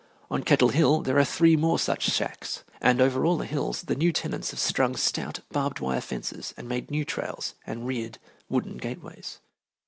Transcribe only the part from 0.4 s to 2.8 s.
Kettle Hill there are three more such shacks,